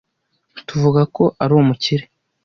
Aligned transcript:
Tuvuga 0.67 1.01
ko 1.15 1.23
ari 1.43 1.53
umukire. 1.61 2.05